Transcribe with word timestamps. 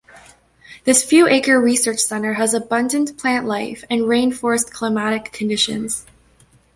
This 0.83 1.03
few 1.03 1.27
acre 1.27 1.61
research 1.61 1.99
center 1.99 2.33
has 2.33 2.55
abundant 2.55 3.19
plant 3.19 3.45
life 3.45 3.83
and 3.87 4.07
rain 4.07 4.31
forest 4.33 4.73
climatic 4.73 5.31
conditions. 5.31 6.07